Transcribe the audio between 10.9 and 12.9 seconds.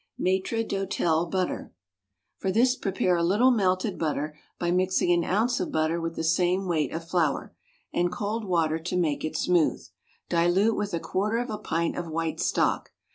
a quarter of a pint of white stock.